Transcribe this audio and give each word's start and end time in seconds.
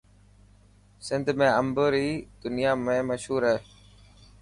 سنڌ 1.05 1.25
۾ 1.39 1.47
امب 1.59 1.73
پوري 1.77 2.07
دنيا 2.43 2.71
۾ 2.85 2.95
مشهور 3.09 3.41
هي. 3.51 3.57